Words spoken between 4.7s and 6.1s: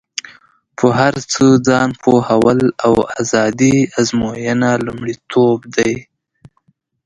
یې لومړیتوب دی.